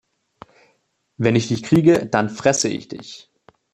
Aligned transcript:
Wenn 1.17 1.35
ich 1.35 1.49
dich 1.49 1.61
kriege, 1.61 2.07
dann 2.07 2.31
fresse 2.31 2.67
ich 2.69 2.87
dich! 2.87 3.31